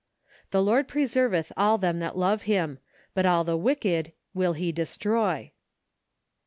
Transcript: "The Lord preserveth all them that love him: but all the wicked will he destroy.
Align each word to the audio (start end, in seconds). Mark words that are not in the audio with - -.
"The 0.49 0.63
Lord 0.63 0.87
preserveth 0.87 1.51
all 1.55 1.77
them 1.77 1.99
that 1.99 2.17
love 2.17 2.41
him: 2.49 2.79
but 3.13 3.27
all 3.27 3.43
the 3.43 3.55
wicked 3.55 4.13
will 4.33 4.53
he 4.53 4.71
destroy. 4.71 5.51